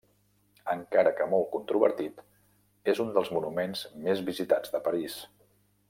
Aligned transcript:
Encara 0.75 1.11
que 1.19 1.27
molt 1.33 1.45
controvertit, 1.51 2.25
és 2.95 3.03
un 3.05 3.13
dels 3.19 3.29
monuments 3.39 3.85
més 4.07 4.25
visitats 4.31 4.75
de 4.79 4.83
París. 4.89 5.21